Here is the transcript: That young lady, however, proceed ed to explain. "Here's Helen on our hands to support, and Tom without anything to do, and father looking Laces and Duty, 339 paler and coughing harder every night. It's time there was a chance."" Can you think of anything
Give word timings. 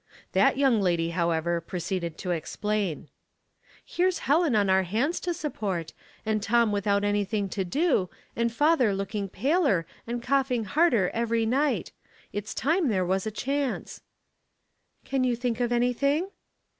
That 0.31 0.57
young 0.57 0.81
lady, 0.81 1.11
however, 1.11 1.61
proceed 1.61 2.03
ed 2.03 2.17
to 2.17 2.31
explain. 2.31 3.07
"Here's 3.85 4.17
Helen 4.25 4.55
on 4.55 4.67
our 4.67 4.81
hands 4.81 5.19
to 5.19 5.31
support, 5.31 5.93
and 6.25 6.41
Tom 6.41 6.71
without 6.71 7.03
anything 7.03 7.47
to 7.49 7.63
do, 7.63 8.09
and 8.35 8.51
father 8.51 8.95
looking 8.95 9.25
Laces 9.25 9.35
and 9.35 9.39
Duty, 9.43 9.57
339 9.59 9.61
paler 9.61 9.87
and 10.15 10.23
coughing 10.23 10.63
harder 10.65 11.11
every 11.13 11.45
night. 11.45 11.91
It's 12.33 12.55
time 12.55 12.87
there 12.87 13.05
was 13.05 13.27
a 13.27 13.29
chance."" 13.29 14.01
Can 15.05 15.23
you 15.23 15.35
think 15.35 15.59
of 15.59 15.71
anything 15.71 16.31